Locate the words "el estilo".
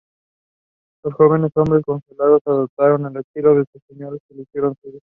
3.05-3.53